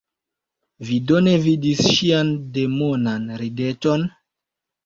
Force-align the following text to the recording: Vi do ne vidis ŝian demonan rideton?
Vi 0.89 0.97
do 1.11 1.19
ne 1.25 1.35
vidis 1.43 1.83
ŝian 1.97 2.33
demonan 2.57 3.29
rideton? 3.43 4.09